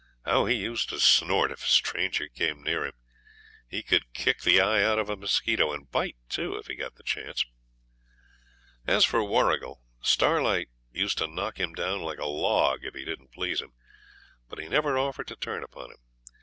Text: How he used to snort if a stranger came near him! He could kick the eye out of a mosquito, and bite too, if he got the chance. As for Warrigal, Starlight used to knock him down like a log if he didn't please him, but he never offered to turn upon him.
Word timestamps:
How 0.25 0.47
he 0.47 0.55
used 0.55 0.89
to 0.89 0.99
snort 0.99 1.51
if 1.51 1.63
a 1.63 1.67
stranger 1.67 2.27
came 2.27 2.63
near 2.63 2.87
him! 2.87 2.93
He 3.67 3.83
could 3.83 4.13
kick 4.15 4.41
the 4.41 4.59
eye 4.59 4.83
out 4.83 4.97
of 4.97 5.11
a 5.11 5.15
mosquito, 5.15 5.71
and 5.73 5.91
bite 5.91 6.15
too, 6.27 6.55
if 6.55 6.65
he 6.65 6.73
got 6.73 6.95
the 6.95 7.03
chance. 7.03 7.45
As 8.87 9.05
for 9.05 9.23
Warrigal, 9.23 9.83
Starlight 10.01 10.69
used 10.91 11.19
to 11.19 11.27
knock 11.27 11.59
him 11.59 11.75
down 11.75 11.99
like 12.01 12.17
a 12.17 12.25
log 12.25 12.83
if 12.83 12.95
he 12.95 13.05
didn't 13.05 13.31
please 13.31 13.61
him, 13.61 13.73
but 14.49 14.57
he 14.57 14.67
never 14.67 14.97
offered 14.97 15.27
to 15.27 15.35
turn 15.35 15.63
upon 15.63 15.91
him. 15.91 15.97